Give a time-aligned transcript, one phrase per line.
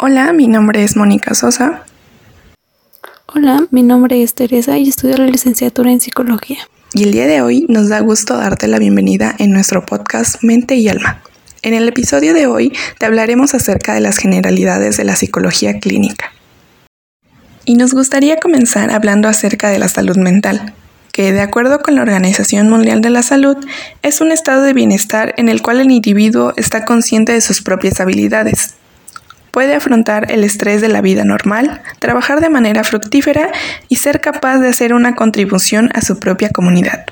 [0.00, 1.82] Hola, mi nombre es Mónica Sosa.
[3.26, 6.58] Hola, mi nombre es Teresa y estudio la licenciatura en psicología.
[6.94, 10.76] Y el día de hoy nos da gusto darte la bienvenida en nuestro podcast Mente
[10.76, 11.20] y Alma.
[11.62, 16.30] En el episodio de hoy te hablaremos acerca de las generalidades de la psicología clínica.
[17.64, 20.74] Y nos gustaría comenzar hablando acerca de la salud mental,
[21.10, 23.56] que de acuerdo con la Organización Mundial de la Salud
[24.02, 28.00] es un estado de bienestar en el cual el individuo está consciente de sus propias
[28.00, 28.76] habilidades,
[29.58, 33.50] puede afrontar el estrés de la vida normal, trabajar de manera fructífera
[33.88, 37.06] y ser capaz de hacer una contribución a su propia comunidad.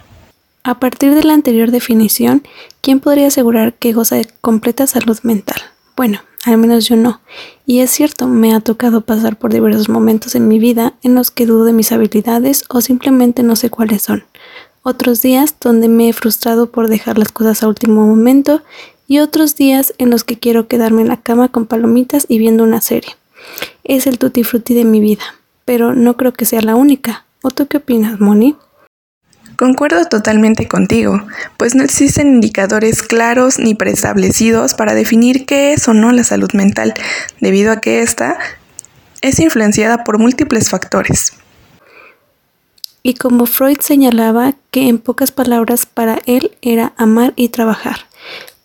[0.63, 2.45] A partir de la anterior definición,
[2.83, 5.57] ¿quién podría asegurar que goza de completa salud mental?
[5.97, 7.21] Bueno, al menos yo no.
[7.67, 11.33] Y es cierto, me ha tocado pasar por diversos momentos en mi vida en los
[11.33, 14.23] que dudo de mis habilidades o simplemente no sé cuáles son.
[14.85, 18.63] Otros días donde me he frustrado por dejar las cosas a último momento
[19.07, 22.65] y otros días en los que quiero quedarme en la cama con palomitas y viendo
[22.65, 23.17] una serie.
[23.85, 25.23] Es el tutti frutti de mi vida,
[25.65, 27.25] pero no creo que sea la única.
[27.43, 28.57] ¿O tú qué opinas, Moni?
[29.57, 31.23] Concuerdo totalmente contigo,
[31.57, 36.51] pues no existen indicadores claros ni preestablecidos para definir qué es o no la salud
[36.53, 36.93] mental,
[37.41, 38.39] debido a que ésta
[39.23, 41.33] es influenciada por múltiples factores.
[43.03, 48.01] Y como Freud señalaba que en pocas palabras para él era amar y trabajar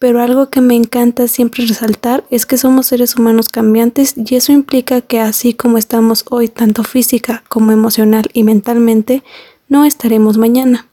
[0.01, 4.51] pero algo que me encanta siempre resaltar es que somos seres humanos cambiantes y eso
[4.51, 9.21] implica que así como estamos hoy tanto física como emocional y mentalmente,
[9.69, 10.87] no estaremos mañana.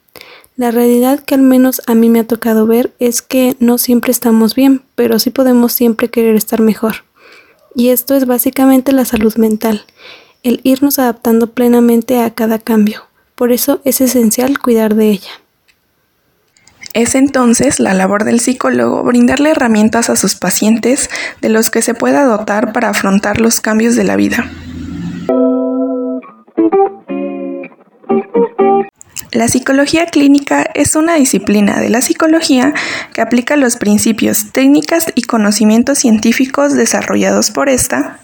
[0.56, 4.10] La realidad que al menos a mí me ha tocado ver es que no siempre
[4.10, 6.96] estamos bien, pero sí podemos siempre querer estar mejor.
[7.74, 9.86] Y esto es básicamente la salud mental,
[10.42, 13.04] el irnos adaptando plenamente a cada cambio.
[13.36, 15.30] Por eso es esencial cuidar de ella.
[16.94, 21.94] Es entonces la labor del psicólogo brindarle herramientas a sus pacientes de los que se
[21.94, 24.50] pueda dotar para afrontar los cambios de la vida.
[29.31, 32.72] La psicología clínica es una disciplina de la psicología
[33.12, 38.19] que aplica los principios, técnicas y conocimientos científicos desarrollados por esta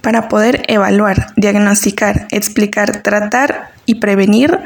[0.00, 4.58] para poder evaluar, diagnosticar, explicar, tratar y prevenir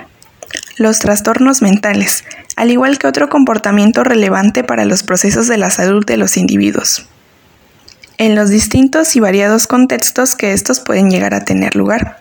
[0.79, 2.25] los trastornos mentales,
[2.57, 7.07] al igual que otro comportamiento relevante para los procesos de la salud de los individuos,
[8.19, 12.19] en los distintos y variados contextos que estos pueden llegar a tener lugar.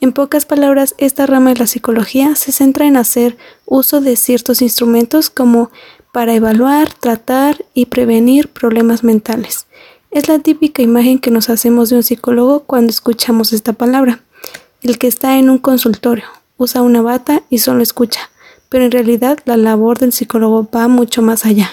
[0.00, 3.36] En pocas palabras, esta rama de la psicología se centra en hacer
[3.66, 5.70] uso de ciertos instrumentos como
[6.12, 9.66] para evaluar, tratar y prevenir problemas mentales.
[10.10, 14.22] Es la típica imagen que nos hacemos de un psicólogo cuando escuchamos esta palabra,
[14.82, 16.24] el que está en un consultorio,
[16.60, 18.30] usa una bata y solo escucha,
[18.68, 21.70] pero en realidad la labor del psicólogo va mucho más allá.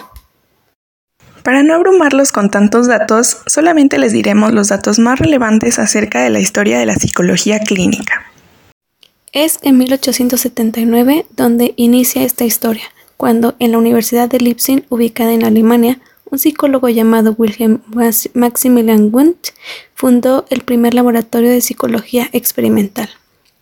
[1.44, 6.30] Para no abrumarlos con tantos datos, solamente les diremos los datos más relevantes acerca de
[6.30, 8.26] la historia de la psicología clínica.
[9.34, 12.86] Es en 1879 donde inicia esta historia,
[13.18, 16.00] cuando en la Universidad de Leipzig, ubicada en Alemania,
[16.30, 17.82] un psicólogo llamado Wilhelm
[18.34, 19.50] Maximilian Wundt
[19.96, 23.10] fundó el primer laboratorio de psicología experimental.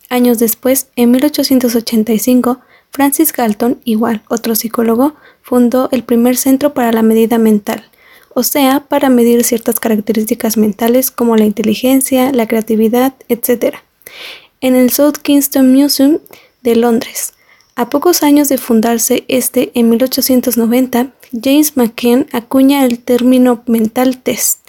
[0.10, 2.60] Años después, en 1885,
[2.92, 7.86] Francis Galton, igual otro psicólogo, fundó el primer centro para la medida mental,
[8.34, 13.76] o sea, para medir ciertas características mentales como la inteligencia, la creatividad, etc.,
[14.62, 16.20] en el South Kingston Museum
[16.62, 17.34] de Londres.
[17.76, 21.12] A pocos años de fundarse este, en 1890,
[21.44, 24.60] James McKen acuña el término mental test.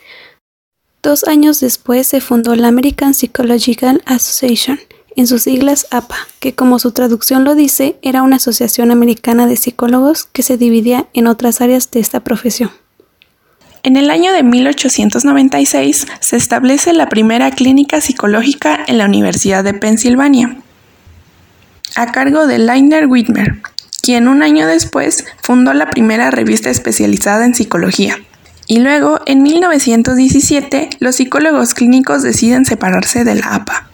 [1.03, 4.81] Dos años después se fundó la American Psychological Association,
[5.17, 9.57] en sus siglas APA, que como su traducción lo dice, era una asociación americana de
[9.57, 12.71] psicólogos que se dividía en otras áreas de esta profesión.
[13.83, 19.75] En el año de 1896 se establece la primera clínica psicológica en la Universidad de
[19.75, 20.57] Pensilvania,
[21.95, 23.63] a cargo de Leiner Whitmer,
[24.03, 28.19] quien un año después fundó la primera revista especializada en psicología.
[28.67, 33.86] Y luego, en 1917, los psicólogos clínicos deciden separarse de la APA.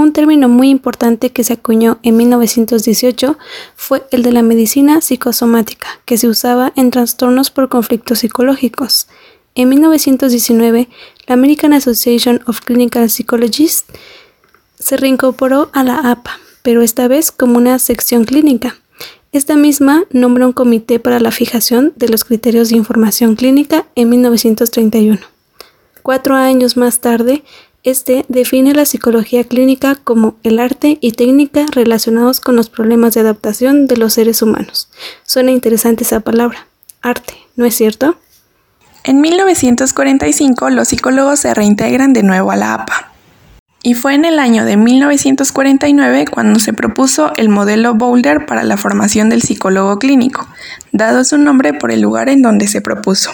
[0.00, 3.36] Un término muy importante que se acuñó en 1918
[3.76, 9.08] fue el de la medicina psicosomática, que se usaba en trastornos por conflictos psicológicos.
[9.54, 10.88] En 1919,
[11.26, 13.84] la American Association of Clinical Psychologists
[14.78, 18.76] se reincorporó a la APA, pero esta vez como una sección clínica.
[19.32, 24.08] Esta misma nombró un comité para la fijación de los criterios de información clínica en
[24.08, 25.18] 1931.
[26.02, 27.44] Cuatro años más tarde,
[27.82, 33.20] este define la psicología clínica como el arte y técnica relacionados con los problemas de
[33.20, 34.90] adaptación de los seres humanos.
[35.24, 36.66] Suena interesante esa palabra,
[37.00, 38.16] arte, ¿no es cierto?
[39.04, 43.12] En 1945 los psicólogos se reintegran de nuevo a la APA.
[43.82, 48.76] Y fue en el año de 1949 cuando se propuso el modelo Boulder para la
[48.76, 50.46] formación del psicólogo clínico,
[50.92, 53.30] dado su nombre por el lugar en donde se propuso.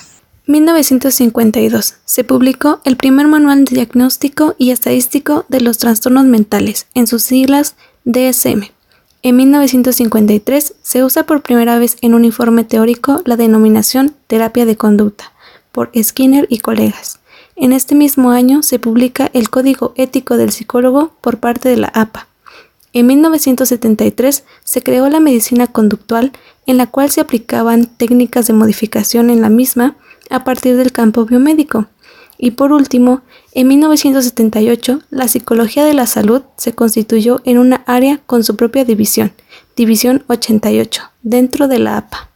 [0.46, 1.96] 1952.
[2.04, 7.75] Se publicó el primer manual diagnóstico y estadístico de los trastornos mentales, en sus siglas
[8.04, 8.70] DSM.
[9.22, 14.76] En 1953 se usa por primera vez en un informe teórico la denominación terapia de
[14.76, 15.32] conducta,
[15.72, 17.19] por Skinner y colegas.
[17.56, 21.88] En este mismo año se publica el Código Ético del Psicólogo por parte de la
[21.88, 22.28] APA.
[22.92, 26.32] En 1973 se creó la medicina conductual
[26.66, 29.96] en la cual se aplicaban técnicas de modificación en la misma
[30.31, 31.87] a partir del campo biomédico.
[32.38, 38.20] Y por último, en 1978, la psicología de la salud se constituyó en una área
[38.26, 39.32] con su propia división,
[39.75, 42.31] División 88, dentro de la APA.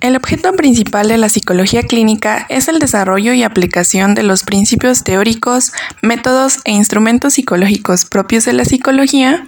[0.00, 5.04] El objeto principal de la psicología clínica es el desarrollo y aplicación de los principios
[5.04, 5.72] teóricos,
[6.02, 9.46] métodos e instrumentos psicológicos propios de la psicología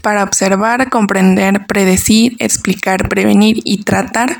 [0.00, 4.36] para observar, comprender, predecir, explicar, prevenir y tratar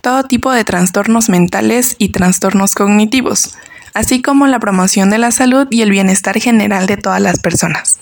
[0.00, 3.56] todo tipo de trastornos mentales y trastornos cognitivos,
[3.94, 8.00] así como la promoción de la salud y el bienestar general de todas las personas.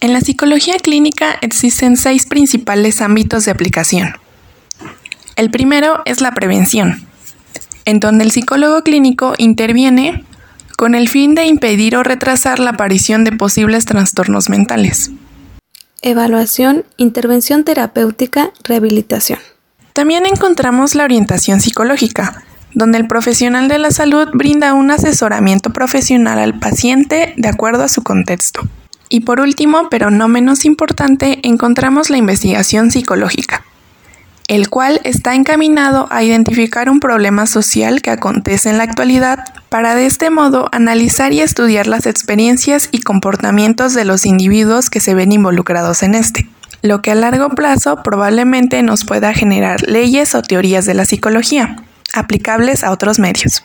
[0.00, 4.14] En la psicología clínica existen seis principales ámbitos de aplicación.
[5.36, 7.06] El primero es la prevención,
[7.84, 10.24] en donde el psicólogo clínico interviene
[10.80, 15.10] con el fin de impedir o retrasar la aparición de posibles trastornos mentales.
[16.00, 19.40] Evaluación, intervención terapéutica, rehabilitación.
[19.92, 26.38] También encontramos la orientación psicológica, donde el profesional de la salud brinda un asesoramiento profesional
[26.38, 28.62] al paciente de acuerdo a su contexto.
[29.10, 33.66] Y por último, pero no menos importante, encontramos la investigación psicológica,
[34.50, 39.94] el cual está encaminado a identificar un problema social que acontece en la actualidad para
[39.94, 45.14] de este modo analizar y estudiar las experiencias y comportamientos de los individuos que se
[45.14, 46.48] ven involucrados en este,
[46.82, 51.76] lo que a largo plazo probablemente nos pueda generar leyes o teorías de la psicología,
[52.12, 53.62] aplicables a otros medios.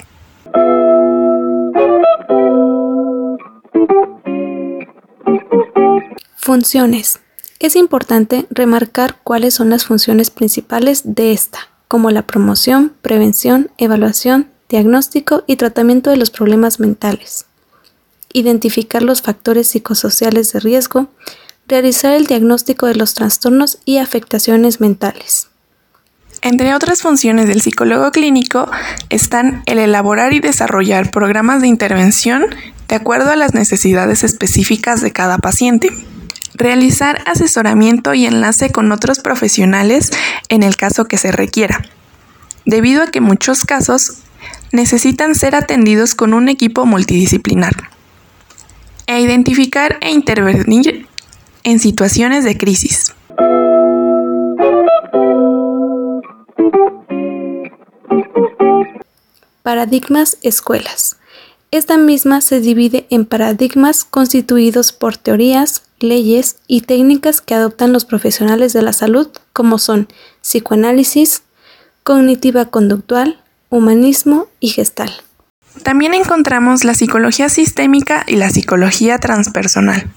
[6.36, 7.25] Funciones.
[7.66, 14.50] Es importante remarcar cuáles son las funciones principales de esta, como la promoción, prevención, evaluación,
[14.70, 17.48] diagnóstico y tratamiento de los problemas mentales,
[18.32, 21.08] identificar los factores psicosociales de riesgo,
[21.68, 25.48] realizar el diagnóstico de los trastornos y afectaciones mentales.
[26.44, 28.70] Entre otras funciones del psicólogo clínico
[29.10, 32.46] están el elaborar y desarrollar programas de intervención
[32.88, 35.90] de acuerdo a las necesidades específicas de cada paciente
[36.56, 40.12] realizar asesoramiento y enlace con otros profesionales
[40.50, 41.84] en el caso que se requiera,
[42.66, 44.20] debido a que muchos casos
[44.72, 47.74] necesitan ser atendidos con un equipo multidisciplinar,
[49.08, 51.08] e identificar e intervenir
[51.64, 53.14] en situaciones de crisis.
[59.62, 61.18] Paradigmas escuelas.
[61.76, 68.06] Esta misma se divide en paradigmas constituidos por teorías, leyes y técnicas que adoptan los
[68.06, 70.08] profesionales de la salud, como son
[70.42, 71.44] psicoanálisis,
[72.04, 75.12] cognitiva conductual, humanismo y gestal.
[75.84, 80.08] También encontramos la psicología sistémica y la psicología transpersonal.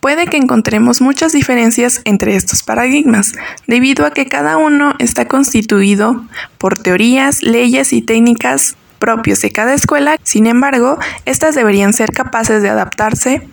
[0.00, 3.30] Puede que encontremos muchas diferencias entre estos paradigmas,
[3.68, 6.26] debido a que cada uno está constituido
[6.58, 8.74] por teorías, leyes y técnicas
[9.04, 13.46] propios de cada escuela, sin embargo, estas deberían ser capaces de adaptarse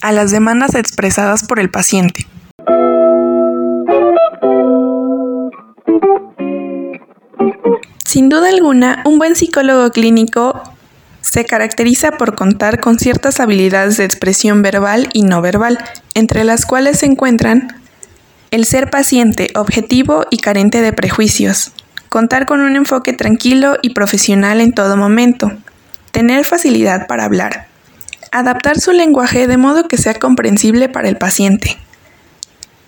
[0.00, 2.24] a las demandas expresadas por el paciente.
[8.04, 10.62] Sin duda alguna, un buen psicólogo clínico
[11.20, 15.78] se caracteriza por contar con ciertas habilidades de expresión verbal y no verbal,
[16.14, 17.82] entre las cuales se encuentran
[18.52, 21.72] el ser paciente, objetivo y carente de prejuicios,
[22.12, 25.50] contar con un enfoque tranquilo y profesional en todo momento,
[26.10, 27.66] tener facilidad para hablar,
[28.34, 31.76] Adaptar su lenguaje de modo que sea comprensible para el paciente.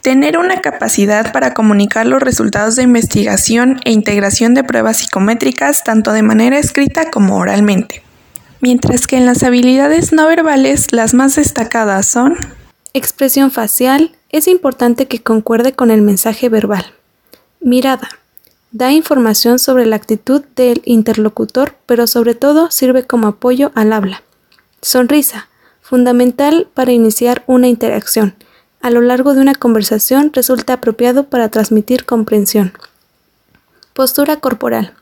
[0.00, 6.12] Tener una capacidad para comunicar los resultados de investigación e integración de pruebas psicométricas tanto
[6.12, 8.02] de manera escrita como oralmente.
[8.60, 12.38] Mientras que en las habilidades no verbales las más destacadas son
[12.94, 14.12] Expresión facial.
[14.30, 16.86] Es importante que concuerde con el mensaje verbal.
[17.60, 18.08] Mirada.
[18.74, 24.24] Da información sobre la actitud del interlocutor, pero sobre todo sirve como apoyo al habla.
[24.82, 25.48] Sonrisa.
[25.80, 28.34] fundamental para iniciar una interacción.
[28.80, 32.72] A lo largo de una conversación resulta apropiado para transmitir comprensión.
[33.92, 34.94] Postura corporal.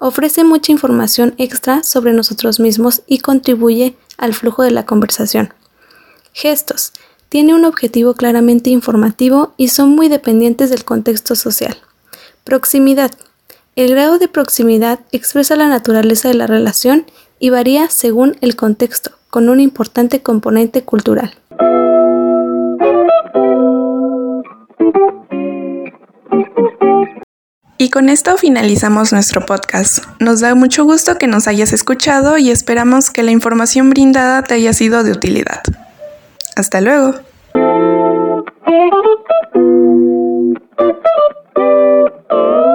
[0.00, 5.54] Ofrece mucha información extra sobre nosotros mismos y contribuye al flujo de la conversación.
[6.32, 6.94] Gestos.
[7.28, 11.76] Tiene un objetivo claramente informativo y son muy dependientes del contexto social.
[12.50, 13.12] Proximidad.
[13.76, 17.06] El grado de proximidad expresa la naturaleza de la relación
[17.38, 21.32] y varía según el contexto, con un importante componente cultural.
[27.78, 30.04] Y con esto finalizamos nuestro podcast.
[30.18, 34.54] Nos da mucho gusto que nos hayas escuchado y esperamos que la información brindada te
[34.54, 35.62] haya sido de utilidad.
[36.56, 37.14] Hasta luego.
[42.30, 42.69] Oh.